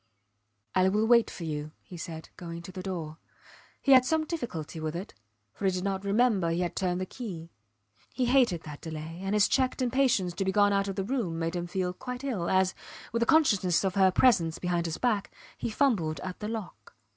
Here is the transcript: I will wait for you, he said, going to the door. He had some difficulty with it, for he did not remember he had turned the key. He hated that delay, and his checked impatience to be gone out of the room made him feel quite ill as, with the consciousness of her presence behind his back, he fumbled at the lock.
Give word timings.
I 0.73 0.89
will 0.89 1.05
wait 1.05 1.29
for 1.29 1.43
you, 1.43 1.73
he 1.83 1.95
said, 1.95 2.29
going 2.35 2.63
to 2.63 2.71
the 2.71 2.81
door. 2.81 3.19
He 3.83 3.91
had 3.91 4.03
some 4.03 4.25
difficulty 4.25 4.79
with 4.79 4.95
it, 4.95 5.13
for 5.53 5.65
he 5.65 5.71
did 5.71 5.83
not 5.83 6.03
remember 6.03 6.49
he 6.49 6.61
had 6.61 6.75
turned 6.75 6.99
the 6.99 7.05
key. 7.05 7.51
He 8.11 8.25
hated 8.25 8.63
that 8.63 8.81
delay, 8.81 9.19
and 9.21 9.35
his 9.35 9.47
checked 9.47 9.79
impatience 9.79 10.33
to 10.33 10.43
be 10.45 10.51
gone 10.51 10.73
out 10.73 10.87
of 10.87 10.95
the 10.95 11.03
room 11.03 11.37
made 11.37 11.55
him 11.55 11.67
feel 11.67 11.93
quite 11.93 12.23
ill 12.23 12.49
as, 12.49 12.73
with 13.11 13.19
the 13.19 13.27
consciousness 13.27 13.83
of 13.83 13.93
her 13.93 14.09
presence 14.09 14.57
behind 14.57 14.87
his 14.87 14.97
back, 14.97 15.31
he 15.55 15.69
fumbled 15.69 16.19
at 16.21 16.39
the 16.39 16.47
lock. 16.47 16.95